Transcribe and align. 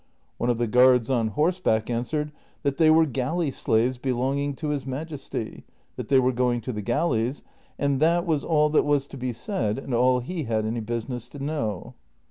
One 0.39 0.49
of 0.49 0.57
the 0.57 0.65
guards 0.65 1.11
on 1.11 1.27
horseback 1.27 1.87
answered 1.87 2.31
that 2.63 2.77
they 2.77 2.89
were 2.89 3.05
galley 3.05 3.51
slaves 3.51 3.99
belonging 3.99 4.55
to 4.55 4.69
his 4.69 4.83
majesty, 4.83 5.63
that 5.95 6.07
they 6.07 6.17
were 6.17 6.31
going 6.31 6.59
to 6.61 6.73
the 6.73 6.81
galleys, 6.81 7.43
and 7.77 7.99
that 7.99 8.25
was 8.25 8.43
all 8.43 8.71
that 8.71 8.83
was 8.83 9.05
to 9.09 9.17
be 9.17 9.31
said 9.31 9.77
and 9.77 9.93
all 9.93 10.19
he 10.19 10.45
had 10.45 10.65
any 10.65 10.79
business 10.79 11.29
to 11.29 11.37
know. 11.43 11.93